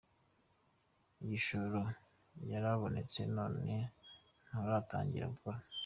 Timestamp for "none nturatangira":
3.35-5.27